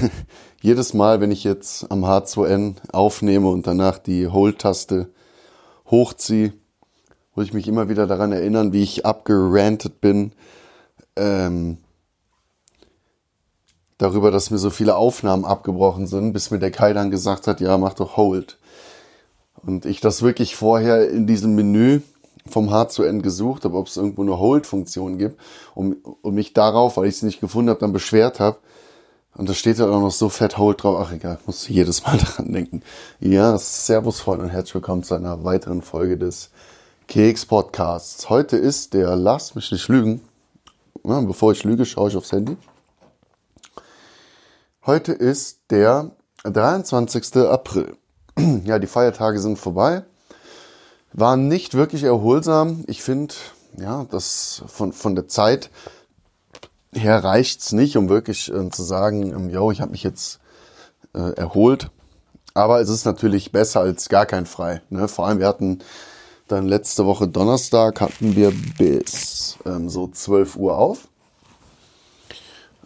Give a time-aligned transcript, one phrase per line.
[0.62, 5.08] jedes Mal, wenn ich jetzt am H2N aufnehme und danach die Hold-Taste
[5.90, 6.52] hochziehe,
[7.34, 10.32] muss ich mich immer wieder daran erinnern, wie ich abgerantet bin,
[11.16, 11.78] ähm,
[13.98, 17.60] darüber, dass mir so viele Aufnahmen abgebrochen sind, bis mir der Kai dann gesagt hat,
[17.60, 18.58] ja, mach doch Hold.
[19.62, 22.00] Und ich das wirklich vorher in diesem Menü
[22.48, 25.40] vom H2N gesucht habe, ob es irgendwo eine Hold-Funktion gibt
[25.74, 28.58] und, und mich darauf, weil ich es nicht gefunden habe, dann beschwert habe.
[29.36, 31.06] Und da steht ja auch noch so fett Hold drauf.
[31.06, 32.82] Ach egal, muss jedes Mal daran denken.
[33.20, 36.48] Ja, Servus Freunde und herzlich willkommen zu einer weiteren Folge des
[37.06, 38.30] Keks Podcasts.
[38.30, 40.22] Heute ist der, lass mich nicht lügen.
[41.04, 42.56] Ja, bevor ich lüge, schaue ich aufs Handy.
[44.86, 46.12] Heute ist der
[46.44, 47.36] 23.
[47.36, 47.94] April.
[48.64, 50.02] Ja, die Feiertage sind vorbei.
[51.12, 52.84] Waren nicht wirklich erholsam.
[52.86, 53.34] Ich finde,
[53.78, 55.70] ja, das von, von der Zeit
[56.94, 60.40] her reicht's nicht, um wirklich äh, zu sagen, ähm, yo, ich habe mich jetzt
[61.14, 61.90] äh, erholt.
[62.54, 64.80] Aber es ist natürlich besser als gar kein Frei.
[64.88, 65.08] Ne?
[65.08, 65.80] Vor allem, wir hatten
[66.48, 71.08] dann letzte Woche Donnerstag hatten wir bis ähm, so 12 Uhr auf.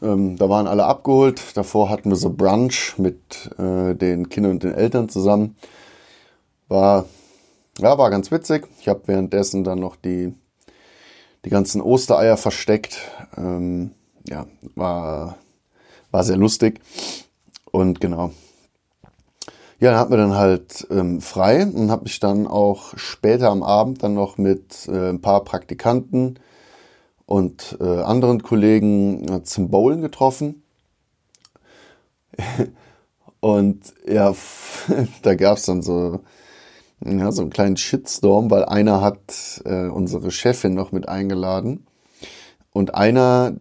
[0.02, 1.42] Ähm, da waren alle abgeholt.
[1.54, 5.56] Davor hatten wir so Brunch mit äh, den Kindern und den Eltern zusammen.
[6.68, 7.04] War,
[7.78, 8.66] ja, war ganz witzig.
[8.80, 10.34] Ich habe währenddessen dann noch die,
[11.44, 12.98] die ganzen Ostereier versteckt.
[13.36, 13.92] Ähm,
[14.28, 15.36] ja, war,
[16.10, 16.80] war sehr lustig.
[17.70, 18.32] Und genau.
[19.78, 23.62] Ja, dann hatten wir dann halt ähm, frei und habe mich dann auch später am
[23.62, 26.38] Abend dann noch mit äh, ein paar Praktikanten
[27.24, 30.62] und äh, anderen Kollegen äh, zum Bowlen getroffen.
[33.40, 34.34] und ja,
[35.22, 36.20] da gab es dann so,
[37.04, 41.86] ja, so einen kleinen Shitstorm, weil einer hat äh, unsere Chefin noch mit eingeladen.
[42.72, 43.56] Und einer,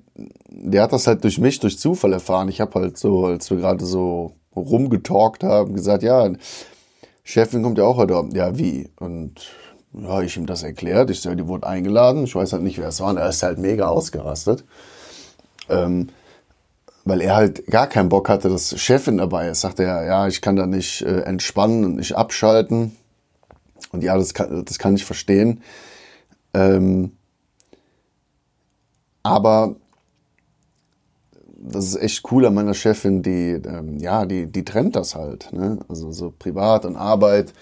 [0.50, 2.50] der hat das halt durch mich, durch Zufall erfahren.
[2.50, 6.30] Ich habe halt so, als wir gerade so rumgetalkt haben, gesagt, ja,
[7.24, 8.36] Chefin kommt ja auch heute Abend.
[8.36, 8.90] Ja, wie?
[9.00, 9.50] Und
[9.94, 11.10] ja, ich ihm das erklärt.
[11.10, 12.26] Ich sage, die wurde eingeladen.
[12.26, 13.10] Ich weiß halt nicht, wer es war.
[13.10, 14.64] Und er ist halt mega ausgerastet.
[15.70, 16.10] Ähm,
[17.06, 19.62] weil er halt gar keinen Bock hatte, dass Chefin dabei ist.
[19.62, 22.96] Sagt er, ja, ich kann da nicht äh, entspannen und nicht abschalten.
[23.92, 25.62] Und ja, das kann, das kann ich verstehen.
[26.54, 27.12] Ähm,
[29.24, 29.76] aber
[31.62, 35.52] das ist echt cool an meiner Chefin, die, ähm, ja, die, die trennt das halt.
[35.52, 35.80] Ne?
[35.90, 37.54] Also so privat und Arbeit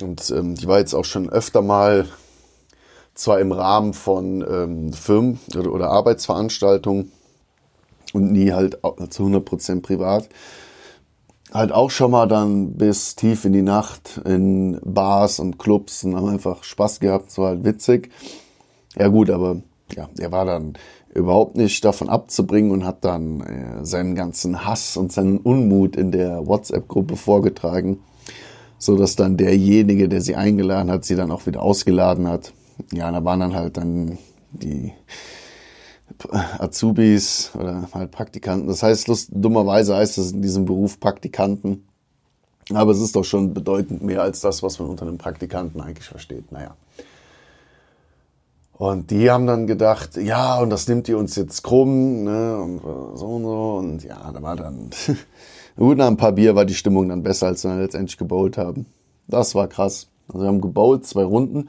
[0.00, 2.06] und ähm, die war jetzt auch schon öfter mal,
[3.14, 7.12] zwar im Rahmen von ähm, Firmen oder, oder Arbeitsveranstaltungen
[8.14, 8.78] und nie halt
[9.10, 10.28] zu 100% privat,
[11.52, 16.16] halt auch schon mal dann bis tief in die Nacht in Bars und Clubs und
[16.16, 18.10] haben einfach Spaß gehabt, so halt witzig.
[18.96, 19.62] Ja gut, aber
[19.94, 20.74] ja, er war dann
[21.14, 26.10] überhaupt nicht davon abzubringen und hat dann äh, seinen ganzen Hass und seinen Unmut in
[26.10, 27.98] der WhatsApp-Gruppe vorgetragen
[28.82, 32.52] so dass dann derjenige, der sie eingeladen hat, sie dann auch wieder ausgeladen hat.
[32.92, 34.18] Ja, da waren dann halt dann
[34.50, 34.92] die
[36.58, 38.68] Azubis oder halt Praktikanten.
[38.68, 41.86] Das heißt, lust, dummerweise heißt es in diesem Beruf Praktikanten.
[42.72, 46.06] Aber es ist doch schon bedeutend mehr als das, was man unter einem Praktikanten eigentlich
[46.06, 46.52] versteht.
[46.52, 46.76] Naja.
[48.72, 52.80] Und die haben dann gedacht, ja, und das nimmt ihr uns jetzt krumm, ne, und
[53.16, 53.74] so und so.
[53.78, 54.90] Und ja, da war dann
[55.76, 58.58] Gut, nach ein paar Bier war die Stimmung dann besser, als wir dann letztendlich gebowlt
[58.58, 58.86] haben.
[59.26, 60.08] Das war krass.
[60.28, 61.68] Also wir haben gebowlt, zwei Runden.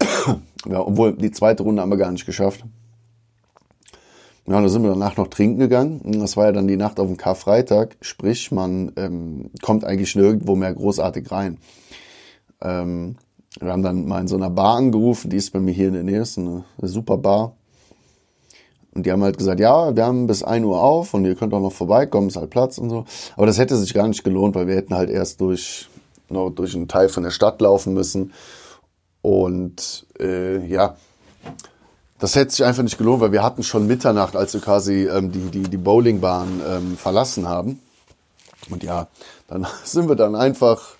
[0.68, 2.64] ja, obwohl die zweite Runde haben wir gar nicht geschafft.
[4.46, 6.00] Ja, da sind wir danach noch trinken gegangen.
[6.20, 7.96] Das war ja dann die Nacht auf dem Karfreitag.
[8.00, 11.58] Sprich, man ähm, kommt eigentlich nirgendwo mehr großartig rein.
[12.60, 13.16] Ähm,
[13.60, 15.94] wir haben dann mal in so einer Bar angerufen, die ist bei mir hier in
[15.94, 17.54] der Nähe, ist eine, eine super Bar.
[18.94, 21.54] Und die haben halt gesagt, ja, wir haben bis 1 Uhr auf und ihr könnt
[21.54, 23.04] auch noch vorbeikommen, ist halt Platz und so.
[23.36, 25.88] Aber das hätte sich gar nicht gelohnt, weil wir hätten halt erst durch,
[26.28, 28.32] noch durch einen Teil von der Stadt laufen müssen.
[29.22, 30.96] Und äh, ja,
[32.22, 35.32] das hätte sich einfach nicht gelohnt, weil wir hatten schon Mitternacht, als wir quasi ähm,
[35.32, 37.80] die, die, die Bowlingbahn ähm, verlassen haben.
[38.70, 39.08] Und ja,
[39.48, 40.94] dann sind wir dann einfach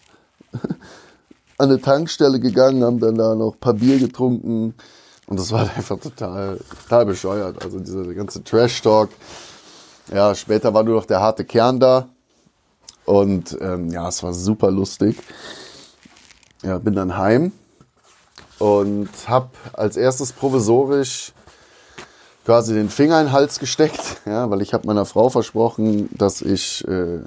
[0.52, 4.74] an eine Tankstelle gegangen, haben dann da noch ein paar Bier getrunken,
[5.28, 7.64] und das war einfach total, total bescheuert.
[7.64, 9.10] Also dieser ganze Trash-Talk.
[10.12, 12.08] Ja, später war nur noch der harte Kern da.
[13.04, 15.18] Und ähm, ja, es war super lustig.
[16.64, 17.52] Ja, bin dann heim
[18.62, 21.32] und habe als erstes provisorisch
[22.44, 26.42] quasi den Finger in den Hals gesteckt, ja, weil ich habe meiner Frau versprochen, dass
[26.42, 27.18] ich äh,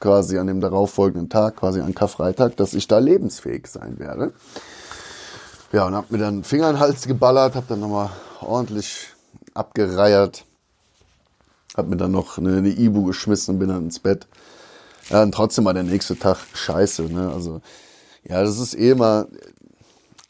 [0.00, 4.32] quasi an dem darauffolgenden Tag, quasi an Karfreitag, dass ich da lebensfähig sein werde.
[5.70, 9.06] Ja, und hab mir dann Finger in den Hals geballert, hab dann nochmal ordentlich
[9.54, 10.44] abgereiert.
[11.76, 14.26] Hab mir dann noch eine, eine Ibu geschmissen und bin dann ins Bett.
[15.10, 17.30] Ja, und trotzdem war der nächste Tag scheiße, ne?
[17.32, 17.60] Also,
[18.24, 19.26] ja, das ist eh immer,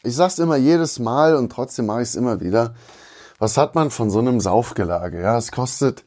[0.03, 2.75] ich sag's immer jedes Mal und trotzdem mache ich es immer wieder.
[3.39, 5.21] Was hat man von so einem Saufgelage?
[5.21, 6.03] Ja, es kostet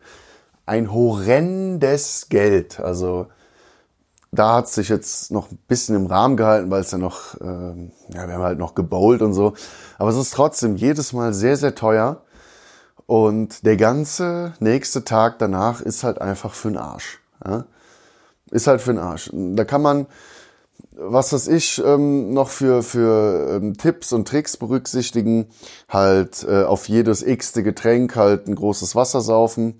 [0.66, 2.80] ein horrendes Geld.
[2.80, 3.26] Also,
[4.32, 7.92] da hat sich jetzt noch ein bisschen im Rahmen gehalten, weil es ja noch, ähm,
[8.12, 9.54] ja, wir haben halt noch gebowlt und so.
[9.98, 12.22] Aber es ist trotzdem jedes Mal sehr, sehr teuer.
[13.06, 17.20] Und der ganze nächste Tag danach ist halt einfach für den Arsch.
[17.44, 17.64] Ja?
[18.50, 19.30] Ist halt für den Arsch.
[19.32, 20.06] Da kann man,
[20.96, 25.46] was weiß ich, ähm, noch für, für ähm, Tipps und Tricks berücksichtigen.
[25.88, 29.78] Halt äh, auf jedes x-te Getränk halt ein großes Wasser saufen.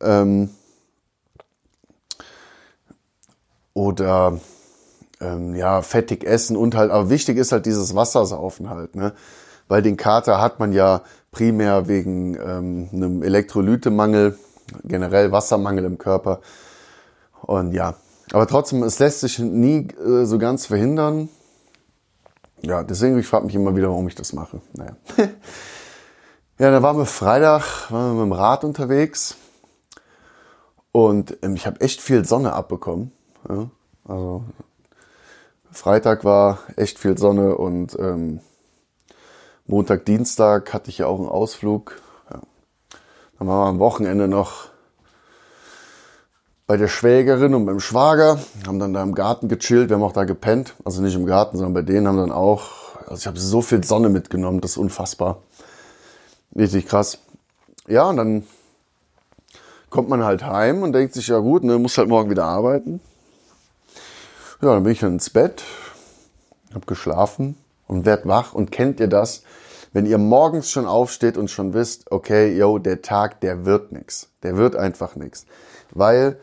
[0.00, 0.50] Ähm,
[3.74, 4.40] oder
[5.20, 9.12] ähm, ja, fettig essen und halt, aber wichtig ist halt dieses Wassersaufen halt, ne?
[9.68, 14.38] Weil den Kater hat man ja primär wegen ähm, einem Elektrolytemangel,
[14.84, 16.40] generell Wassermangel im Körper.
[17.42, 17.94] Und ja,
[18.32, 21.28] aber trotzdem, es lässt sich nie äh, so ganz verhindern.
[22.62, 24.60] Ja, deswegen, ich frage mich immer wieder, warum ich das mache.
[24.74, 24.96] Naja.
[26.58, 29.36] ja, da waren wir Freitag, waren wir mit dem Rad unterwegs.
[30.92, 33.12] Und ähm, ich habe echt viel Sonne abbekommen.
[33.48, 33.70] Ja,
[34.04, 34.44] also
[35.70, 38.40] Freitag war echt viel Sonne und ähm,
[39.66, 42.00] Montag, Dienstag hatte ich ja auch einen Ausflug.
[42.30, 42.40] Ja.
[43.38, 44.70] Dann waren wir am Wochenende noch
[46.68, 50.12] bei der Schwägerin und beim Schwager, haben dann da im Garten gechillt, wir haben auch
[50.12, 53.40] da gepennt, also nicht im Garten, sondern bei denen haben dann auch, also ich habe
[53.40, 55.42] so viel Sonne mitgenommen, das ist unfassbar.
[56.54, 57.20] Richtig krass.
[57.86, 58.46] Ja, und dann
[59.88, 63.00] kommt man halt heim und denkt sich, ja gut, ne, muss halt morgen wieder arbeiten.
[64.60, 65.62] Ja, dann bin ich dann ins Bett,
[66.74, 67.56] hab geschlafen
[67.86, 69.42] und werd wach und kennt ihr das,
[69.94, 74.28] wenn ihr morgens schon aufsteht und schon wisst, okay, yo, der Tag, der wird nix.
[74.42, 75.46] Der wird einfach nix.
[75.92, 76.38] Weil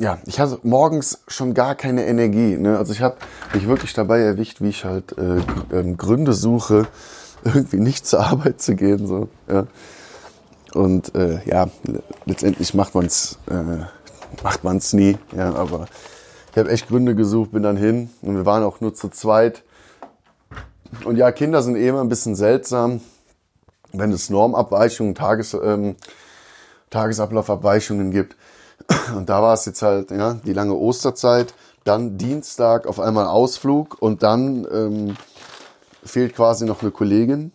[0.00, 2.56] ja, ich hatte morgens schon gar keine Energie.
[2.56, 2.78] Ne?
[2.78, 3.16] Also ich habe
[3.52, 5.40] mich wirklich dabei erwischt, wie ich halt äh,
[5.72, 6.86] ähm, Gründe suche,
[7.44, 9.06] irgendwie nicht zur Arbeit zu gehen.
[9.06, 9.66] So, ja.
[10.72, 11.68] Und äh, ja,
[12.24, 13.84] letztendlich macht man es äh,
[14.42, 15.18] macht man's nie.
[15.36, 15.84] Ja, aber
[16.52, 19.64] ich habe echt Gründe gesucht, bin dann hin und wir waren auch nur zu zweit.
[21.04, 23.02] Und ja, Kinder sind eh immer ein bisschen seltsam,
[23.92, 25.96] wenn es Normabweichungen, Tages, ähm,
[26.88, 28.36] Tagesablaufabweichungen gibt.
[29.16, 31.54] Und da war es jetzt halt ja, die lange Osterzeit,
[31.84, 35.16] dann Dienstag auf einmal Ausflug und dann ähm,
[36.04, 37.52] fehlt quasi noch eine Kollegin.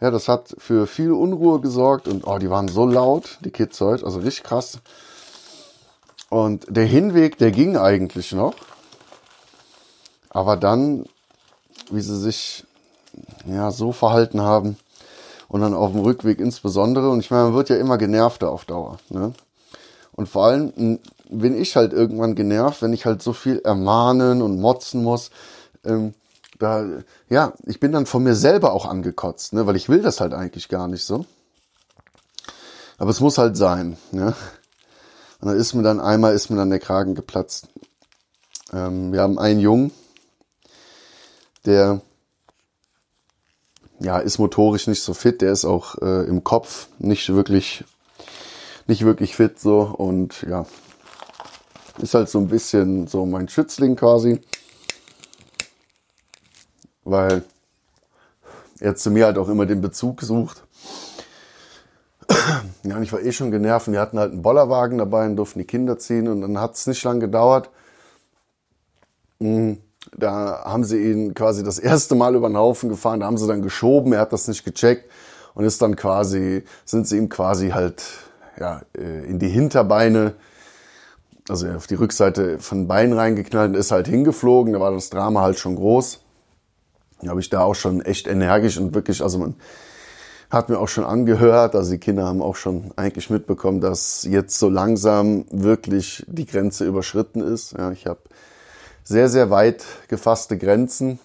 [0.00, 3.80] Ja, das hat für viel Unruhe gesorgt und oh, die waren so laut, die Kids
[3.80, 4.78] heute, also richtig krass.
[6.30, 8.54] Und der Hinweg, der ging eigentlich noch.
[10.30, 11.04] Aber dann,
[11.90, 12.64] wie sie sich
[13.44, 14.78] ja so verhalten haben
[15.48, 17.10] und dann auf dem Rückweg insbesondere.
[17.10, 18.98] Und ich meine, man wird ja immer genervter auf Dauer.
[19.08, 19.32] Ne?
[20.20, 20.98] Und vor allem
[21.30, 25.30] bin ich halt irgendwann genervt, wenn ich halt so viel ermahnen und motzen muss.
[25.82, 26.12] Ähm,
[26.58, 26.84] da,
[27.30, 30.34] ja, ich bin dann von mir selber auch angekotzt, ne, weil ich will das halt
[30.34, 31.24] eigentlich gar nicht so.
[32.98, 34.34] Aber es muss halt sein, ne?
[35.40, 37.68] Und dann ist mir dann einmal ist mir dann der Kragen geplatzt.
[38.74, 39.90] Ähm, wir haben einen Jungen,
[41.64, 42.02] der
[44.00, 47.84] ja ist motorisch nicht so fit, der ist auch äh, im Kopf nicht wirklich
[48.90, 50.66] nicht wirklich fit so und ja,
[52.02, 54.40] ist halt so ein bisschen so mein Schützling quasi,
[57.04, 57.44] weil
[58.80, 60.64] er zu mir halt auch immer den Bezug sucht.
[62.82, 63.92] Ja, und ich war eh schon genervt.
[63.92, 66.28] Wir hatten halt einen Bollerwagen dabei und durften die Kinder ziehen.
[66.28, 67.68] Und dann hat es nicht lange gedauert.
[69.38, 69.76] Hm,
[70.16, 73.20] da haben sie ihn quasi das erste Mal über den Haufen gefahren.
[73.20, 74.14] Da haben sie dann geschoben.
[74.14, 75.10] Er hat das nicht gecheckt.
[75.52, 78.02] Und ist dann quasi, sind sie ihm quasi halt
[78.60, 80.34] ja, äh, in die Hinterbeine,
[81.48, 84.74] also auf die Rückseite von Beinen reingeknallt und ist halt hingeflogen.
[84.74, 86.20] Da war das Drama halt schon groß.
[87.22, 89.56] Da habe ich da auch schon echt energisch und wirklich, also man
[90.50, 94.58] hat mir auch schon angehört, also die Kinder haben auch schon eigentlich mitbekommen, dass jetzt
[94.58, 97.72] so langsam wirklich die Grenze überschritten ist.
[97.78, 98.20] Ja, ich habe
[99.04, 101.18] sehr, sehr weit gefasste Grenzen,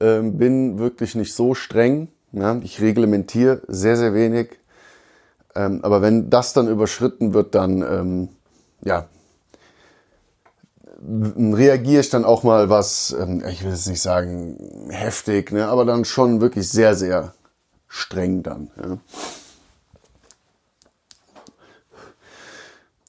[0.00, 2.08] ähm, bin wirklich nicht so streng.
[2.32, 4.59] Ja, ich reglementiere sehr, sehr wenig.
[5.60, 8.28] Ähm, aber wenn das dann überschritten wird, dann ähm,
[8.82, 9.08] ja,
[11.06, 15.84] reagiere ich dann auch mal was, ähm, ich will jetzt nicht sagen heftig, ne, aber
[15.84, 17.34] dann schon wirklich sehr, sehr
[17.88, 18.70] streng dann.
[18.82, 18.98] Ja.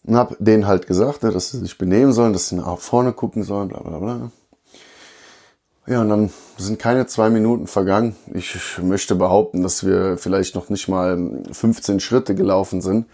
[0.03, 3.13] Und hab denen halt gesagt, ne, dass sie sich benehmen sollen, dass sie nach vorne
[3.13, 4.31] gucken sollen, bla bla bla.
[5.87, 8.15] Ja, und dann sind keine zwei Minuten vergangen.
[8.33, 13.07] Ich möchte behaupten, dass wir vielleicht noch nicht mal 15 Schritte gelaufen sind.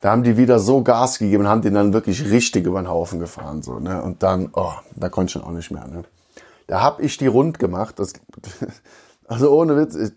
[0.00, 3.18] Da haben die wieder so Gas gegeben haben den dann wirklich richtig über den Haufen
[3.18, 3.62] gefahren.
[3.62, 4.02] So, ne?
[4.02, 5.86] Und dann, oh, da konnte ich dann auch nicht mehr.
[5.86, 6.04] Ne?
[6.68, 7.98] Da hab ich die rund gemacht.
[7.98, 8.14] Das,
[9.26, 9.96] also ohne Witz.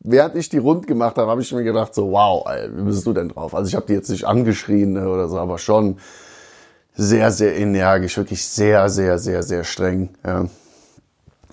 [0.00, 3.06] während ich die rund gemacht habe, habe ich mir gedacht, so, wow, ey, wie bist
[3.06, 3.54] du denn drauf?
[3.54, 5.98] Also ich habe die jetzt nicht angeschrien ne, oder so, aber schon
[6.94, 10.10] sehr, sehr energisch, wirklich sehr, sehr, sehr, sehr streng.
[10.24, 10.46] Ja.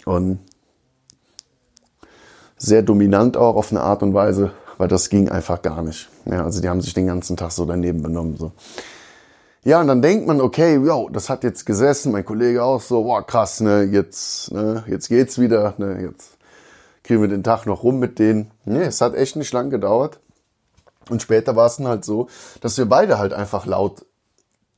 [0.05, 0.39] Und
[2.57, 6.09] sehr dominant auch auf eine Art und Weise, weil das ging einfach gar nicht.
[6.25, 8.37] Ja, also die haben sich den ganzen Tag so daneben benommen.
[8.37, 8.51] So.
[9.63, 13.05] Ja, und dann denkt man, okay, yo, das hat jetzt gesessen, mein Kollege auch so,
[13.05, 16.37] wow, krass, ne, jetzt, ne, jetzt geht's wieder, ne, jetzt
[17.03, 18.51] kriegen wir den Tag noch rum mit denen.
[18.65, 20.19] Nee, es hat echt nicht lang gedauert.
[21.09, 22.27] Und später war es dann halt so,
[22.61, 24.05] dass wir beide halt einfach laut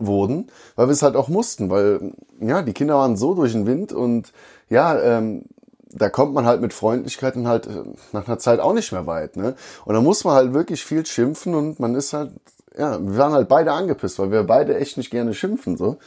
[0.07, 3.65] wurden, weil wir es halt auch mussten, weil ja, die Kinder waren so durch den
[3.65, 4.33] Wind und
[4.69, 5.45] ja, ähm,
[5.93, 9.37] da kommt man halt mit Freundlichkeiten halt äh, nach einer Zeit auch nicht mehr weit,
[9.37, 9.55] ne?
[9.85, 12.31] Und da muss man halt wirklich viel schimpfen und man ist halt,
[12.77, 15.97] ja, wir waren halt beide angepisst, weil wir beide echt nicht gerne schimpfen, so.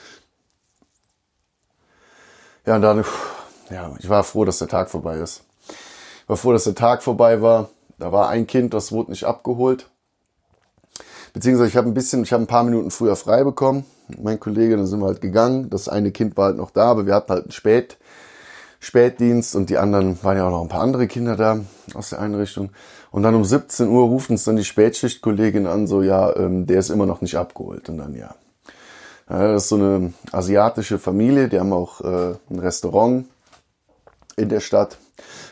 [2.67, 3.05] Ja, und dann,
[3.71, 5.45] ja, ich war froh, dass der Tag vorbei ist.
[5.69, 7.69] Ich war froh, dass der Tag vorbei war.
[7.99, 9.89] Da war ein Kind, das wurde nicht abgeholt.
[11.37, 13.85] Beziehungsweise ich habe ein bisschen, ich habe ein paar Minuten früher frei bekommen.
[14.23, 15.69] Mein Kollege, dann sind wir halt gegangen.
[15.69, 17.99] Das eine Kind war halt noch da, aber wir hatten halt einen Spät,
[18.81, 21.61] Spätdienst und die anderen waren ja auch noch ein paar andere Kinder da
[21.93, 22.71] aus der Einrichtung.
[23.11, 26.79] Und dann um 17 Uhr ruft uns dann die Spätschichtkollegin an, so ja, ähm, der
[26.79, 27.91] ist immer noch nicht abgeholt.
[27.91, 28.35] Und dann ja.
[29.29, 33.27] ja das ist so eine asiatische Familie, die haben auch äh, ein Restaurant
[34.39, 34.97] in der Stadt.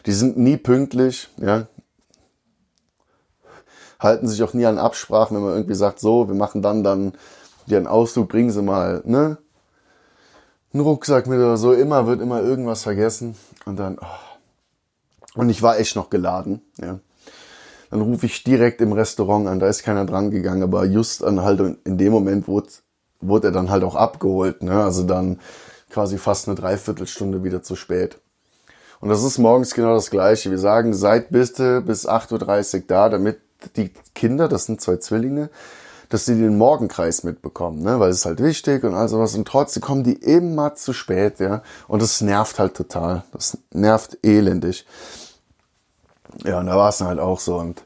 [0.07, 1.67] Die sind nie pünktlich, ja
[4.01, 7.13] halten sich auch nie an Absprachen, wenn man irgendwie sagt, so, wir machen dann dann
[7.67, 9.39] dir einen Ausflug, bringen Sie mal, ne?
[10.73, 15.41] Einen Rucksack mit oder so, immer wird immer irgendwas vergessen und dann, oh.
[15.41, 16.99] und ich war echt noch geladen, ja.
[17.91, 21.43] Dann rufe ich direkt im Restaurant an, da ist keiner dran gegangen, aber just an
[21.43, 22.69] halt in dem Moment wurde,
[23.21, 24.83] wurde er dann halt auch abgeholt, ne?
[24.83, 25.39] Also dann
[25.91, 28.19] quasi fast eine Dreiviertelstunde wieder zu spät.
[29.01, 30.51] Und das ist morgens genau das Gleiche.
[30.51, 33.39] Wir sagen, seid bitte bis 8.30 Uhr da, damit
[33.77, 35.51] die Kinder, das sind zwei Zwillinge,
[36.09, 37.99] dass sie den Morgenkreis mitbekommen, ne?
[37.99, 39.35] weil es ist halt wichtig und all sowas.
[39.35, 41.63] Und trotzdem kommen die immer zu spät, ja.
[41.89, 43.25] Und das nervt halt total.
[43.33, 44.87] Das nervt elendig.
[46.45, 47.57] Ja, und da war es dann halt auch so.
[47.57, 47.83] Und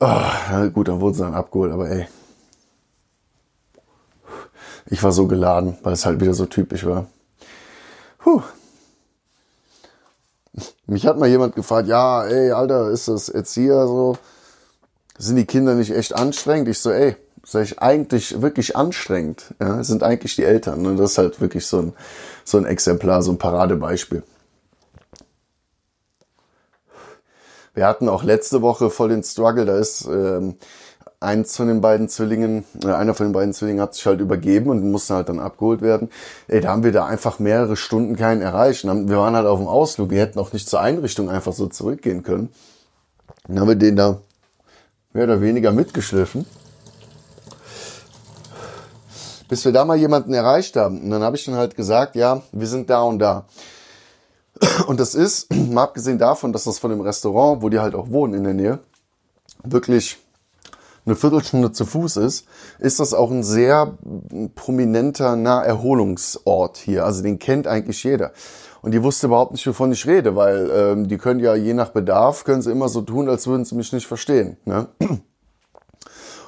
[0.00, 2.08] oh, gut, dann wurden sie dann abgeholt, aber ey.
[4.86, 7.06] Ich war so geladen, weil es halt wieder so typisch war.
[8.18, 8.42] Puh.
[10.86, 14.18] Mich hat mal jemand gefragt, ja, ey, Alter, ist das Erzieher so?
[15.20, 16.68] Sind die Kinder nicht echt anstrengend?
[16.68, 20.86] Ich so, ey, sag ich, eigentlich wirklich anstrengend, ja, sind eigentlich die Eltern.
[20.86, 21.92] Und das ist halt wirklich so ein,
[22.44, 24.22] so ein Exemplar, so ein Paradebeispiel.
[27.74, 30.56] Wir hatten auch letzte Woche voll den Struggle, da ist ähm,
[31.20, 34.70] eins von den beiden Zwillingen, äh, einer von den beiden Zwillingen hat sich halt übergeben
[34.70, 36.08] und musste halt dann abgeholt werden.
[36.48, 38.84] Ey, da haben wir da einfach mehrere Stunden keinen erreicht.
[38.84, 42.22] Wir waren halt auf dem Ausflug, wir hätten auch nicht zur Einrichtung einfach so zurückgehen
[42.22, 42.48] können.
[43.46, 44.20] Dann haben wir den da
[45.12, 46.46] mehr oder weniger mitgeschliffen.
[49.48, 51.02] Bis wir da mal jemanden erreicht haben.
[51.02, 53.46] Und dann habe ich dann halt gesagt, ja, wir sind da und da.
[54.86, 58.10] Und das ist, mal abgesehen davon, dass das von dem Restaurant, wo die halt auch
[58.10, 58.78] wohnen in der Nähe,
[59.64, 60.18] wirklich
[61.06, 62.46] eine Viertelstunde zu Fuß ist,
[62.78, 63.98] ist das auch ein sehr
[64.54, 67.04] prominenter Naherholungsort hier.
[67.04, 68.32] Also den kennt eigentlich jeder.
[68.82, 71.90] Und die wusste überhaupt nicht, wovon ich rede, weil ähm, die können ja je nach
[71.90, 74.56] Bedarf, können sie immer so tun, als würden sie mich nicht verstehen.
[74.64, 74.88] Ne?
[75.00, 75.22] Und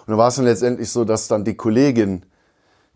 [0.06, 2.24] dann war es dann letztendlich so, dass dann die Kollegin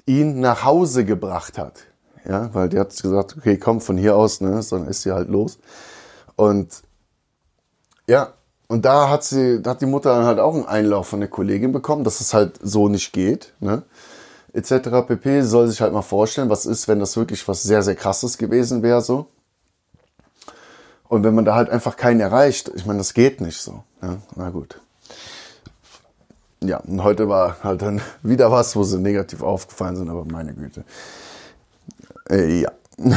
[0.06, 1.84] ihn nach Hause gebracht hat.
[2.28, 5.28] Ja, weil die hat gesagt, okay, komm von hier aus, ne, dann ist sie halt
[5.28, 5.58] los.
[6.34, 6.82] Und
[8.08, 8.32] ja,
[8.66, 11.28] und da hat sie, da hat die Mutter dann halt auch einen Einlauf von der
[11.28, 13.84] Kollegin bekommen, dass es halt so nicht geht, ne
[14.56, 15.06] etc.
[15.06, 15.42] pp.
[15.42, 18.82] Soll sich halt mal vorstellen, was ist, wenn das wirklich was sehr, sehr krasses gewesen
[18.82, 19.26] wäre, so.
[21.08, 23.84] Und wenn man da halt einfach keinen erreicht, ich meine, das geht nicht so.
[24.02, 24.80] Ja, na gut.
[26.62, 30.54] Ja, und heute war halt dann wieder was, wo sie negativ aufgefallen sind, aber meine
[30.54, 30.84] Güte.
[32.28, 32.72] Äh, ja.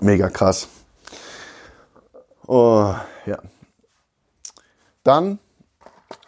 [0.00, 0.68] Mega krass.
[2.46, 2.94] Oh,
[3.24, 3.38] ja.
[5.02, 5.38] Dann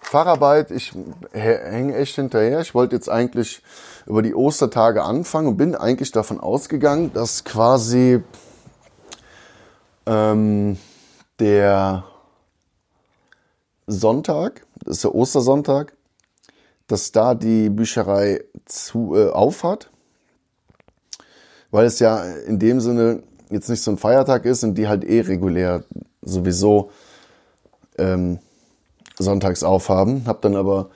[0.09, 0.93] Fahrarbeit, ich
[1.33, 2.61] hänge echt hinterher.
[2.61, 3.63] Ich wollte jetzt eigentlich
[4.07, 8.23] über die Ostertage anfangen und bin eigentlich davon ausgegangen, dass quasi
[10.07, 10.79] ähm,
[11.39, 12.05] der
[13.87, 15.93] Sonntag, das ist der Ostersonntag,
[16.87, 19.91] dass da die Bücherei zu, äh, auf hat.
[21.71, 25.05] weil es ja in dem Sinne jetzt nicht so ein Feiertag ist und die halt
[25.05, 25.85] eh regulär
[26.23, 26.91] sowieso
[27.99, 28.39] ähm,
[29.23, 30.25] sonntags aufhaben.
[30.27, 30.91] Hab dann aber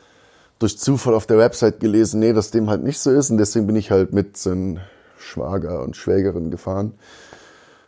[0.59, 3.67] durch Zufall auf der Website gelesen, nee, dass dem halt nicht so ist und deswegen
[3.67, 4.81] bin ich halt mit seinen
[5.19, 6.95] Schwager und Schwägerin gefahren.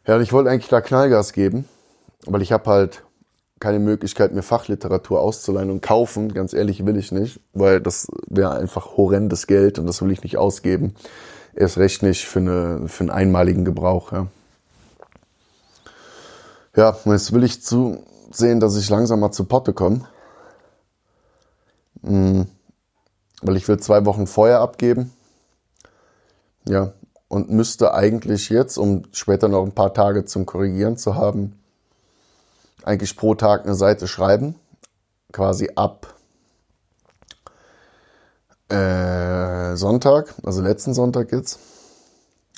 [0.07, 1.67] Ja, und ich wollte eigentlich da Knallgas geben,
[2.27, 3.03] weil ich habe halt
[3.61, 6.35] keine Möglichkeit, mir Fachliteratur auszuleihen und kaufen.
[6.35, 10.23] Ganz ehrlich will ich nicht, weil das wäre einfach horrendes Geld und das will ich
[10.23, 10.95] nicht ausgeben.
[11.55, 14.13] Erst recht nicht für, eine, für einen einmaligen Gebrauch.
[14.13, 14.27] Ja,
[16.77, 20.01] ja jetzt will ich zusehen, dass ich langsam mal zu Potte komme.
[22.05, 22.47] Mhm.
[23.43, 25.13] Weil ich will zwei Wochen vorher abgeben.
[26.67, 26.93] Ja,
[27.29, 31.59] und müsste eigentlich jetzt, um später noch ein paar Tage zum Korrigieren zu haben,
[32.85, 34.55] eigentlich pro Tag eine Seite schreiben,
[35.33, 36.15] quasi ab
[38.69, 41.59] äh, Sonntag, also letzten Sonntag jetzt.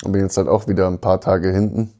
[0.03, 1.93] Und bin jetzt halt auch wieder ein paar Tage hinten.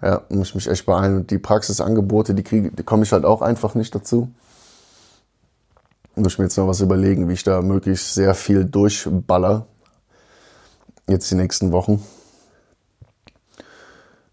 [0.00, 1.16] Ja, muss ich mich echt beeilen.
[1.16, 4.32] Und die Praxisangebote, die die komme ich halt auch einfach nicht dazu.
[6.14, 9.66] Muss ich mir jetzt noch was überlegen, wie ich da möglichst sehr viel durchballer.
[11.08, 12.04] Jetzt die nächsten Wochen.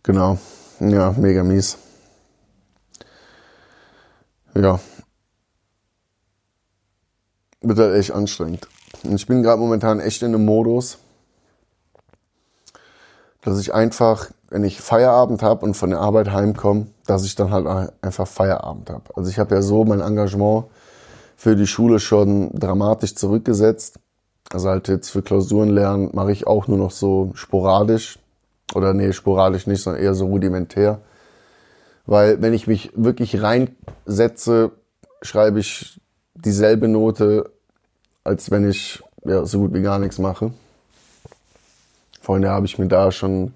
[0.04, 0.38] Genau.
[0.80, 1.78] Ja, mega mies
[4.62, 4.80] ja,
[7.62, 8.68] wird halt echt anstrengend.
[9.04, 10.98] Und ich bin gerade momentan echt in einem Modus,
[13.42, 17.52] dass ich einfach, wenn ich Feierabend habe und von der Arbeit heimkomme, dass ich dann
[17.52, 19.16] halt einfach Feierabend habe.
[19.16, 20.66] Also ich habe ja so mein Engagement
[21.38, 24.00] für die Schule schon dramatisch zurückgesetzt.
[24.52, 28.20] Also halt jetzt für Klausuren lernen mache ich auch nur noch so sporadisch.
[28.74, 31.00] Oder nee, sporadisch nicht, sondern eher so rudimentär.
[32.06, 34.72] Weil wenn ich mich wirklich reinsetze,
[35.22, 36.02] schreibe ich
[36.34, 37.52] dieselbe Note,
[38.24, 40.52] als wenn ich ja, so gut wie gar nichts mache.
[42.22, 43.54] Vorhin habe ich mir da schon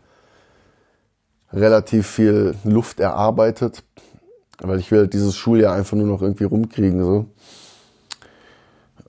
[1.51, 3.83] relativ viel Luft erarbeitet,
[4.59, 7.03] weil ich will halt dieses Schuljahr einfach nur noch irgendwie rumkriegen.
[7.03, 7.25] so.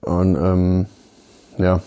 [0.03, 0.87] Und ähm,
[1.59, 1.81] ja,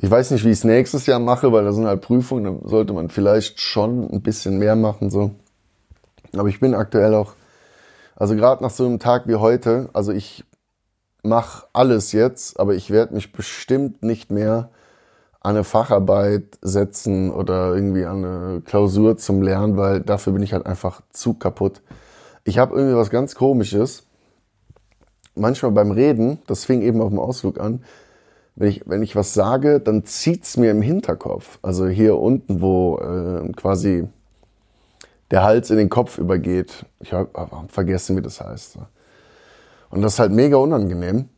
[0.00, 2.68] ich weiß nicht, wie ich es nächstes Jahr mache, weil da sind halt Prüfungen, da
[2.68, 5.32] sollte man vielleicht schon ein bisschen mehr machen, so.
[6.36, 7.34] Aber ich bin aktuell auch,
[8.14, 10.44] also gerade nach so einem Tag wie heute, also ich
[11.22, 14.70] mache alles jetzt, aber ich werde mich bestimmt nicht mehr
[15.40, 20.52] an eine Facharbeit setzen oder irgendwie an eine Klausur zum Lernen, weil dafür bin ich
[20.52, 21.82] halt einfach zu kaputt.
[22.44, 24.07] Ich habe irgendwie was ganz Komisches.
[25.38, 27.82] Manchmal beim Reden, das fing eben auf dem Ausflug an,
[28.56, 31.58] wenn ich, wenn ich was sage, dann zieht's mir im Hinterkopf.
[31.62, 34.08] Also hier unten, wo äh, quasi
[35.30, 36.84] der Hals in den Kopf übergeht.
[37.00, 38.78] Ich habe hab vergessen, wie das heißt.
[39.90, 41.28] Und das ist halt mega unangenehm.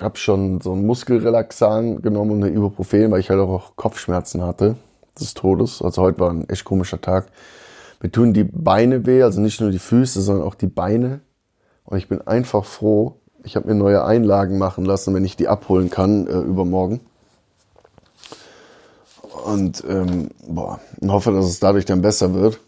[0.00, 4.76] Hab schon so ein Muskelrelaxan genommen und eine Ibuprofen, weil ich halt auch Kopfschmerzen hatte
[5.18, 5.82] des Todes.
[5.82, 7.26] Also heute war ein echt komischer Tag.
[8.00, 11.20] Mir tun die Beine weh, also nicht nur die Füße, sondern auch die Beine.
[11.86, 15.48] Und ich bin einfach froh, ich habe mir neue Einlagen machen lassen, wenn ich die
[15.48, 17.00] abholen kann äh, übermorgen.
[19.44, 22.58] Und ähm, boah, und hoffe, dass es dadurch dann besser wird.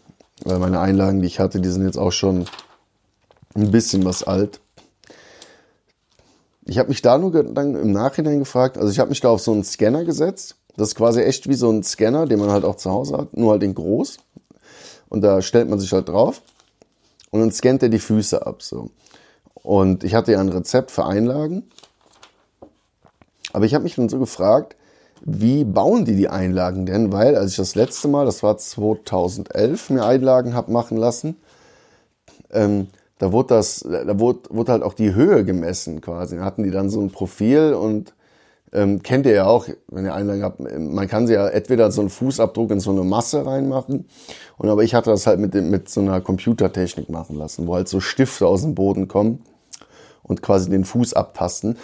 [0.45, 2.45] Weil meine Einlagen, die ich hatte, die sind jetzt auch schon
[3.55, 4.61] ein bisschen was alt.
[6.63, 9.41] Ich habe mich da nur dann im Nachhinein gefragt, also ich habe mich da auf
[9.41, 10.55] so einen Scanner gesetzt.
[10.77, 13.35] Das ist quasi echt wie so ein Scanner, den man halt auch zu Hause hat,
[13.35, 14.17] nur halt in groß.
[15.09, 16.41] Und da stellt man sich halt drauf
[17.31, 18.61] und dann scannt er die Füße ab.
[18.61, 18.91] So.
[19.63, 21.63] Und ich hatte ja ein Rezept für Einlagen.
[23.53, 24.75] Aber ich habe mich dann so gefragt,
[25.21, 27.11] wie bauen die die Einlagen denn?
[27.11, 31.35] Weil als ich das letzte Mal, das war 2011, mir Einlagen habe machen lassen,
[32.51, 36.37] ähm, da wurde das, da wurde, wurde halt auch die Höhe gemessen quasi.
[36.37, 38.13] Da hatten die dann so ein Profil und
[38.71, 42.01] ähm, kennt ihr ja auch, wenn ihr Einlagen habt, man kann sie ja entweder so
[42.01, 44.05] einen Fußabdruck in so eine Masse reinmachen.
[44.57, 47.87] Und aber ich hatte das halt mit, mit so einer Computertechnik machen lassen, wo halt
[47.87, 49.43] so Stifte aus dem Boden kommen
[50.23, 51.77] und quasi den Fuß abtasten.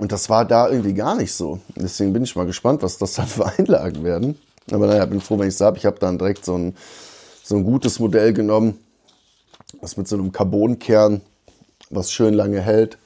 [0.00, 1.60] Und das war da irgendwie gar nicht so.
[1.76, 4.38] Deswegen bin ich mal gespannt, was das dann für Einlagen werden.
[4.72, 5.78] Aber naja, bin froh, wenn ich es habe.
[5.78, 6.74] Ich habe dann direkt so ein,
[7.44, 8.78] so ein gutes Modell genommen,
[9.80, 11.20] was mit so einem Carbonkern,
[11.90, 12.98] was schön lange hält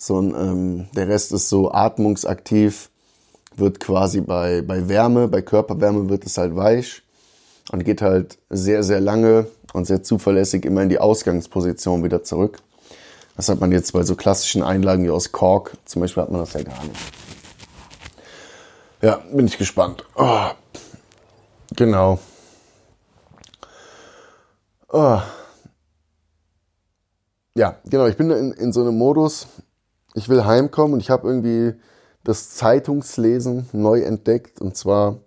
[0.00, 2.88] so ein, ähm, der Rest ist so atmungsaktiv,
[3.54, 7.02] wird quasi bei, bei Wärme, bei Körperwärme wird es halt weich
[7.70, 12.62] und geht halt sehr, sehr lange und sehr zuverlässig immer in die Ausgangsposition wieder zurück.
[13.36, 16.40] Das hat man jetzt bei so klassischen Einlagen wie aus Kork, zum Beispiel hat man
[16.40, 17.00] das ja gar nicht.
[19.02, 20.04] Ja, bin ich gespannt.
[20.14, 20.48] Oh,
[21.76, 22.18] genau.
[24.88, 25.20] Oh.
[27.54, 29.46] Ja, genau, ich bin in, in so einem Modus,
[30.14, 31.74] ich will heimkommen und ich habe irgendwie
[32.24, 34.60] das Zeitungslesen neu entdeckt.
[34.60, 35.20] Und zwar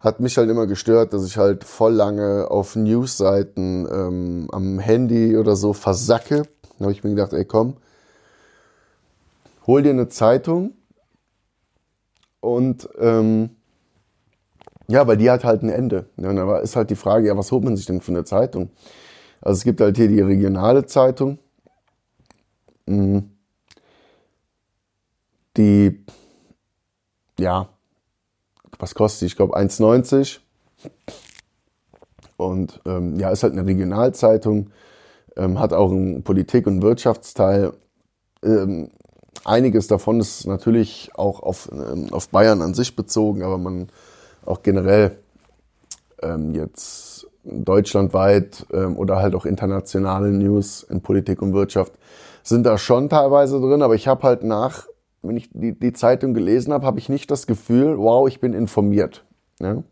[0.00, 5.36] hat mich halt immer gestört, dass ich halt voll lange auf Newsseiten ähm, am Handy
[5.36, 6.42] oder so versacke.
[6.78, 7.76] Da habe ich mir gedacht, ey komm,
[9.66, 10.72] hol dir eine Zeitung
[12.40, 13.50] und ähm,
[14.86, 16.10] ja, weil die hat halt ein Ende.
[16.18, 18.24] Ja, und da ist halt die Frage, ja, was holt man sich denn für eine
[18.24, 18.70] Zeitung?
[19.40, 21.38] Also es gibt halt hier die regionale Zeitung,
[22.86, 23.33] mhm.
[25.56, 26.04] Die,
[27.38, 27.68] ja,
[28.78, 29.26] was kostet die?
[29.26, 30.40] Ich glaube 1,90.
[32.36, 34.70] Und ähm, ja, ist halt eine Regionalzeitung,
[35.36, 37.72] ähm, hat auch einen Politik- und Wirtschaftsteil.
[38.42, 38.90] Ähm,
[39.44, 43.88] einiges davon ist natürlich auch auf, ähm, auf Bayern an sich bezogen, aber man
[44.44, 45.18] auch generell
[46.22, 51.92] ähm, jetzt deutschlandweit ähm, oder halt auch internationale News in Politik und Wirtschaft
[52.42, 54.86] sind da schon teilweise drin, aber ich habe halt nach,
[55.26, 58.52] wenn ich die, die Zeitung gelesen habe, habe ich nicht das Gefühl, wow, ich bin
[58.52, 59.24] informiert.
[59.60, 59.82] Ja?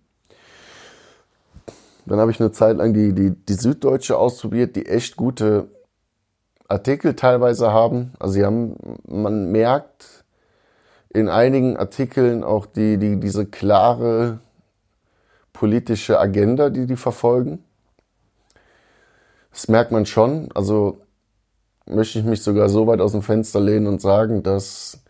[2.06, 5.68] Dann habe ich eine Zeit lang die, die, die Süddeutsche ausprobiert, die echt gute
[6.68, 8.12] Artikel teilweise haben.
[8.18, 10.24] Also sie haben, man merkt
[11.10, 14.40] in einigen Artikeln auch die, die, diese klare
[15.52, 17.62] politische Agenda, die die verfolgen.
[19.52, 20.48] Das merkt man schon.
[20.54, 21.02] Also
[21.86, 25.01] möchte ich mich sogar so weit aus dem Fenster lehnen und sagen, dass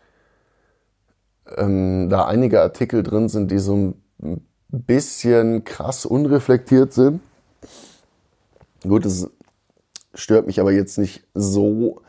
[1.57, 3.75] ähm, da einige Artikel drin sind, die so
[4.21, 7.21] ein bisschen krass unreflektiert sind.
[8.83, 9.29] Gut, es
[10.13, 12.01] stört mich aber jetzt nicht so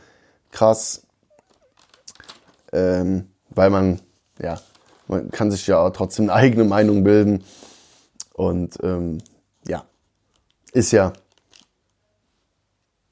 [0.51, 1.07] krass,
[2.73, 4.01] ähm, weil man,
[4.41, 4.61] ja,
[5.09, 7.45] man kann sich ja trotzdem eine eigene Meinung bilden.
[8.35, 9.19] Und ähm,
[9.67, 9.85] ja,
[10.73, 11.13] ist ja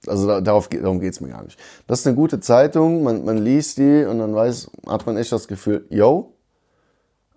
[0.07, 1.59] also darauf, darum geht's mir gar nicht.
[1.87, 5.33] Das ist eine gute Zeitung, man, man liest die und dann weiß, hat man echt
[5.33, 6.35] das Gefühl, yo,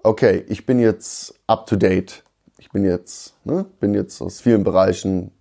[0.04, 2.24] okay, ich bin jetzt up to date.
[2.58, 5.32] Ich bin jetzt, ne, bin jetzt aus vielen Bereichen,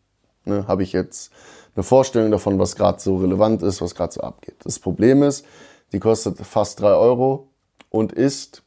[0.44, 1.32] ne, habe ich jetzt
[1.74, 4.56] eine Vorstellung davon, was gerade so relevant ist, was gerade so abgeht.
[4.64, 5.44] Das Problem ist,
[5.92, 7.48] die kostet fast drei Euro
[7.88, 8.62] und ist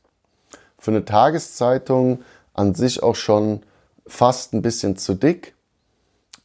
[0.79, 3.61] für eine Tageszeitung an sich auch schon
[4.05, 5.55] fast ein bisschen zu dick,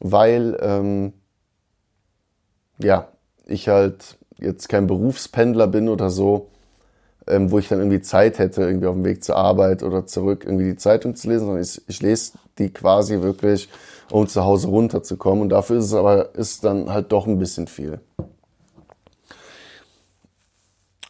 [0.00, 1.12] weil ähm,
[2.82, 3.08] ja,
[3.46, 6.48] ich halt jetzt kein Berufspendler bin oder so,
[7.26, 10.44] ähm, wo ich dann irgendwie Zeit hätte, irgendwie auf dem Weg zur Arbeit oder zurück
[10.44, 13.68] irgendwie die Zeitung zu lesen, sondern ich, ich lese die quasi wirklich,
[14.10, 15.42] um zu Hause runterzukommen.
[15.42, 18.00] Und dafür ist es aber ist dann halt doch ein bisschen viel.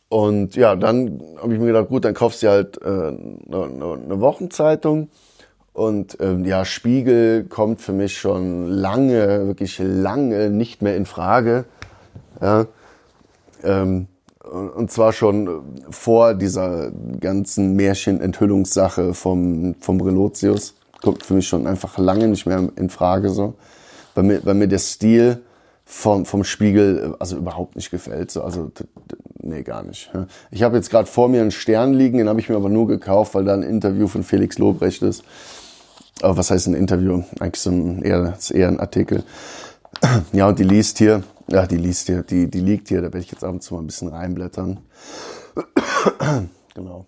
[0.09, 4.21] Und ja, dann habe ich mir gedacht, gut, dann kaufst du halt äh, eine, eine
[4.21, 5.09] Wochenzeitung.
[5.73, 11.65] Und ähm, ja, Spiegel kommt für mich schon lange, wirklich lange nicht mehr in Frage.
[12.41, 12.67] Ja,
[13.63, 14.09] ähm,
[14.53, 20.75] und zwar schon vor dieser ganzen Märchenenthüllungssache vom, vom Relotius.
[21.01, 23.55] Kommt für mich schon einfach lange nicht mehr in Frage so.
[24.15, 25.41] Weil mir, weil mir der Stil
[25.85, 28.31] vom, vom Spiegel also überhaupt nicht gefällt.
[28.31, 28.43] So.
[28.43, 28.71] Also
[29.41, 30.11] nee, gar nicht.
[30.51, 32.87] Ich habe jetzt gerade vor mir einen Stern liegen, den habe ich mir aber nur
[32.87, 35.25] gekauft, weil da ein Interview von Felix Lobrecht ist.
[36.23, 37.23] Aber was heißt ein Interview?
[37.41, 39.25] Eigentlich so ein, eher, eher ein Artikel.
[40.33, 43.21] Ja, und die liest hier, ja, die liest hier, die, die liegt hier, da werde
[43.21, 44.81] ich jetzt ab und zu mal ein bisschen reinblättern.
[46.75, 47.07] genau.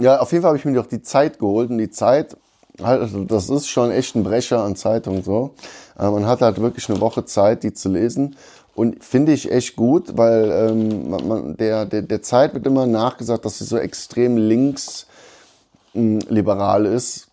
[0.00, 2.36] Ja, auf jeden Fall habe ich mir doch die Zeit geholt und die Zeit,
[2.82, 5.54] also das ist schon echt ein Brecher an Zeitung so.
[5.98, 8.36] Äh, man hat halt wirklich eine Woche Zeit, die zu lesen.
[8.74, 13.44] Und finde ich echt gut, weil ähm, man, der, der, der Zeit wird immer nachgesagt,
[13.44, 17.27] dass sie so extrem linksliberal ist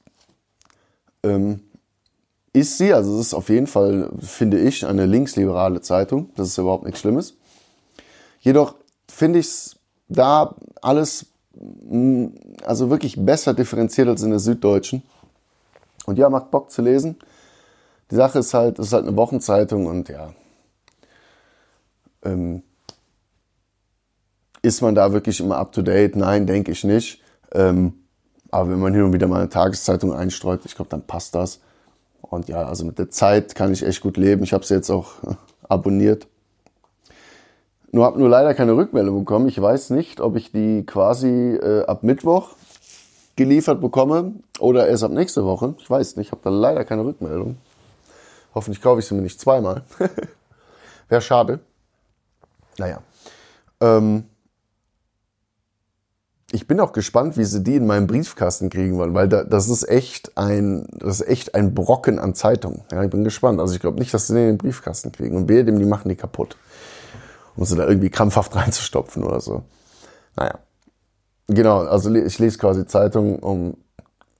[1.25, 1.61] ähm,
[2.53, 6.29] ist sie, also es ist auf jeden Fall, finde ich, eine linksliberale Zeitung.
[6.35, 7.35] Das ist überhaupt nichts Schlimmes.
[8.39, 8.75] Jedoch
[9.09, 9.75] finde ich es
[10.07, 12.27] da alles mm,
[12.63, 15.03] also wirklich besser differenziert als in der Süddeutschen.
[16.05, 17.17] Und ja, macht Bock zu lesen.
[18.11, 20.33] Die Sache ist halt, es ist halt eine Wochenzeitung und ja,
[22.23, 22.61] ähm,
[24.61, 26.15] ist man da wirklich immer up to date?
[26.15, 27.21] Nein, denke ich nicht.
[27.51, 28.04] Ähm,
[28.55, 31.59] aber wenn man hin und wieder mal eine Tageszeitung einstreut, ich glaube, dann passt das.
[32.21, 34.45] Und ja, also mit der Zeit kann ich echt gut leben.
[34.45, 35.15] Ich habe sie jetzt auch
[35.67, 36.25] abonniert.
[37.91, 39.49] Nur habe nur leider keine Rückmeldung bekommen.
[39.49, 42.51] Ich weiß nicht, ob ich die quasi äh, ab Mittwoch
[43.35, 45.75] geliefert bekomme oder erst ab nächste Woche.
[45.79, 47.57] Ich weiß nicht, ich habe da leider keine Rückmeldung.
[48.53, 49.83] Hoffentlich kaufe ich sie mir nicht zweimal.
[51.09, 51.59] Wäre schade.
[52.77, 53.01] Naja.
[53.81, 54.23] Ähm,
[56.51, 59.67] ich bin auch gespannt, wie sie die in meinem Briefkasten kriegen wollen, weil da, das
[59.67, 62.85] ist echt ein, das ist echt ein Brocken an Zeitung.
[62.91, 63.59] Ja, ich bin gespannt.
[63.59, 65.35] Also ich glaube nicht, dass sie den in den Briefkasten kriegen.
[65.35, 66.57] Und wehe dem, die machen die kaputt.
[67.55, 69.63] Um sie da irgendwie krampfhaft reinzustopfen oder so.
[70.35, 70.59] Naja.
[71.47, 73.77] genau, also ich lese quasi Zeitung, um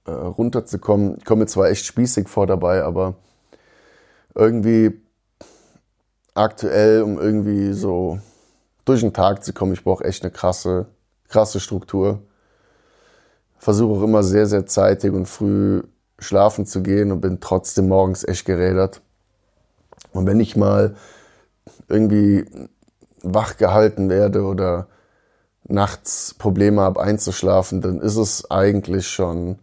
[0.06, 1.16] äh, runterzukommen.
[1.18, 3.14] Ich komme zwar echt spießig vor dabei, aber
[4.34, 5.00] irgendwie
[6.34, 8.20] aktuell, um irgendwie so
[8.84, 10.86] durch den Tag zu kommen, ich brauche echt eine krasse,
[11.28, 12.22] krasse Struktur.
[13.58, 15.82] Versuche auch immer sehr, sehr zeitig und früh
[16.18, 19.02] schlafen zu gehen und bin trotzdem morgens echt gerädert.
[20.12, 20.96] Und wenn ich mal
[21.88, 22.44] irgendwie
[23.22, 24.88] wach gehalten werde oder
[25.64, 29.58] nachts Probleme habe einzuschlafen, dann ist es eigentlich schon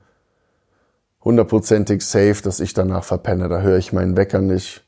[1.23, 3.47] hundertprozentig safe, dass ich danach verpenne.
[3.47, 4.83] Da höre ich meinen Wecker nicht,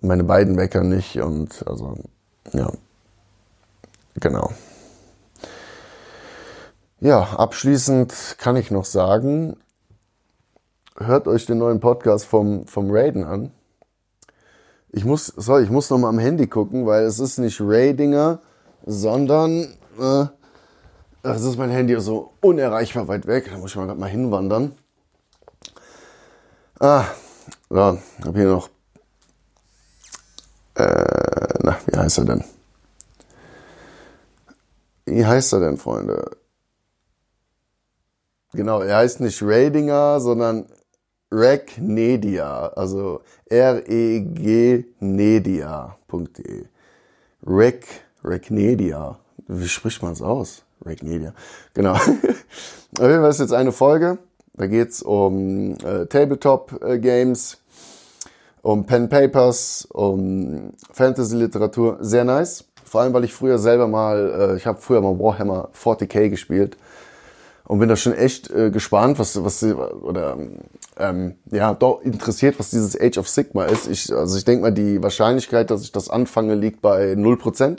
[0.00, 1.96] meine beiden Wecker nicht und also
[2.52, 2.72] ja,
[4.20, 4.52] genau.
[7.02, 9.56] Ja, abschließend kann ich noch sagen,
[10.96, 13.50] hört euch den neuen Podcast vom, vom Raiden an.
[14.92, 18.38] Ich muss, sorry, ich muss noch mal am Handy gucken, weil es ist nicht Raidinger,
[18.86, 20.26] sondern äh,
[21.24, 23.50] das ist mein Handy so unerreichbar weit weg.
[23.50, 24.76] Da muss ich mal gerade mal hinwandern.
[26.78, 27.06] Ah,
[27.68, 28.70] so, hab hier noch.
[30.76, 32.44] Äh, na, wie heißt er denn?
[35.04, 36.41] Wie heißt er denn, Freunde?
[38.54, 40.66] Genau, er heißt nicht Radinger, sondern
[41.32, 44.84] Regnedia, also R-E-G-Nedia.de.
[47.46, 47.86] Reg,
[48.22, 49.18] Regnedia.
[49.48, 50.64] Wie spricht man es aus?
[50.84, 51.32] Regnedia.
[51.72, 51.92] Genau.
[51.94, 52.10] Auf
[53.00, 54.18] jeden Fall ist jetzt eine Folge.
[54.52, 57.56] Da geht's um äh, Tabletop-Games, äh,
[58.60, 61.96] um Pen Papers, um Fantasy-Literatur.
[62.00, 62.66] Sehr nice.
[62.84, 66.76] Vor allem, weil ich früher selber mal, äh, ich habe früher mal Warhammer 40k gespielt
[67.72, 70.36] und bin da schon echt äh, gespannt, was, was oder
[70.98, 73.88] ähm, ja, doch interessiert, was dieses Age of Sigma ist.
[73.88, 77.78] Ich, also ich denke mal, die Wahrscheinlichkeit, dass ich das anfange, liegt bei 0%,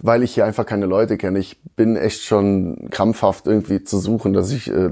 [0.00, 1.40] weil ich hier einfach keine Leute kenne.
[1.40, 4.88] Ich bin echt schon krampfhaft irgendwie zu suchen, dass ich äh,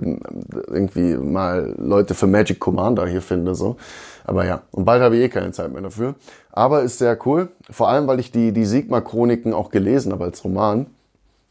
[0.66, 3.54] irgendwie mal Leute für Magic Commander hier finde.
[3.54, 3.76] so.
[4.24, 6.16] Aber ja, und bald habe ich eh keine Zeit mehr dafür.
[6.50, 10.42] Aber ist sehr cool, vor allem, weil ich die, die Sigma-Chroniken auch gelesen habe als
[10.42, 10.86] Roman.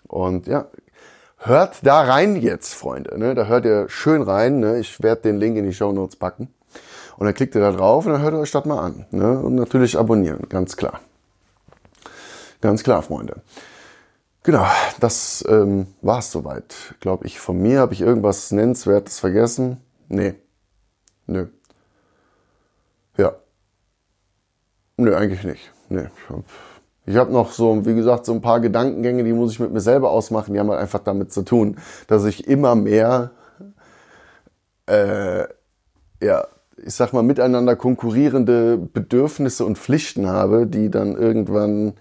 [0.10, 0.68] Und ja,
[1.46, 3.20] Hört da rein jetzt, Freunde.
[3.20, 3.36] Ne?
[3.36, 4.60] Da hört ihr schön rein.
[4.60, 4.80] Ne?
[4.80, 6.52] Ich werde den Link in die Show Notes packen.
[7.18, 9.06] Und dann klickt ihr da drauf und dann hört ihr euch das mal an.
[9.12, 9.40] Ne?
[9.40, 11.02] Und natürlich abonnieren, ganz klar.
[12.62, 13.44] Ganz klar, Freunde.
[14.42, 14.66] Genau,
[15.00, 17.40] das ähm, war es soweit, glaube ich.
[17.40, 19.82] Von mir habe ich irgendwas Nennenswertes vergessen?
[20.08, 20.34] Nee.
[21.28, 21.48] Nö.
[23.18, 23.36] Ja.
[24.98, 25.72] Nö, eigentlich nicht.
[25.90, 26.44] Nee, ich hab
[27.06, 29.82] ich habe noch so, wie gesagt, so ein paar Gedankengänge, die muss ich mit mir
[29.82, 30.54] selber ausmachen.
[30.54, 33.32] Die haben halt einfach damit zu tun, dass ich immer mehr,
[34.88, 35.44] äh,
[36.22, 41.94] ja, ich sag mal, miteinander konkurrierende Bedürfnisse und Pflichten habe, die dann irgendwann,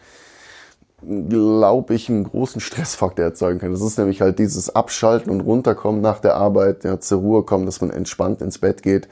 [1.02, 3.74] glaube ich, einen großen Stressfaktor erzeugen können.
[3.74, 7.66] Das ist nämlich halt dieses Abschalten und Runterkommen nach der Arbeit, ja, zur Ruhe kommen,
[7.66, 9.08] dass man entspannt ins Bett geht.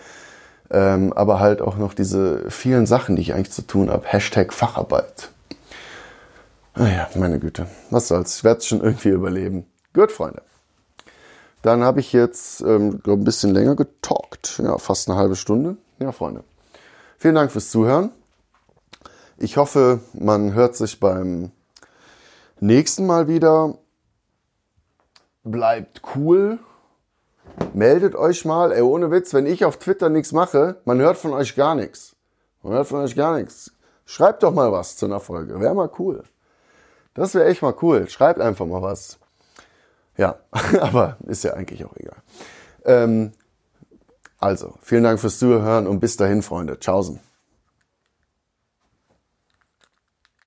[0.70, 4.06] Ähm, aber halt auch noch diese vielen Sachen, die ich eigentlich zu tun habe.
[4.06, 5.30] Hashtag Facharbeit.
[6.74, 7.66] Naja, ah meine Güte.
[7.90, 8.38] Was soll's.
[8.38, 9.66] Ich werde es schon irgendwie überleben.
[9.92, 10.42] Gut, Freunde.
[11.60, 14.58] Dann habe ich jetzt, ähm, ein bisschen länger getalkt.
[14.58, 15.76] Ja, fast eine halbe Stunde.
[15.98, 16.44] Ja, Freunde.
[17.18, 18.10] Vielen Dank fürs Zuhören.
[19.36, 21.52] Ich hoffe, man hört sich beim
[22.58, 23.78] nächsten Mal wieder.
[25.44, 26.58] Bleibt cool.
[27.74, 28.72] Meldet euch mal.
[28.72, 32.16] Ey, ohne Witz, wenn ich auf Twitter nichts mache, man hört von euch gar nichts.
[32.62, 33.72] Man hört von euch gar nichts.
[34.04, 35.60] Schreibt doch mal was zu einer Folge.
[35.60, 36.24] Wäre mal cool.
[37.14, 38.08] Das wäre echt mal cool.
[38.08, 39.18] Schreibt einfach mal was.
[40.16, 40.36] Ja,
[40.80, 42.16] aber ist ja eigentlich auch egal.
[42.84, 43.32] Ähm,
[44.38, 46.78] also, vielen Dank fürs Zuhören und bis dahin, Freunde.
[46.78, 47.20] Tschaußen.